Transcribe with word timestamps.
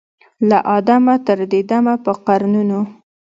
له 0.49 0.57
آدمه 0.77 1.15
تر 1.27 1.39
دې 1.51 1.61
دمه 1.69 1.95
په 2.05 2.11
قرنونو 2.25 2.79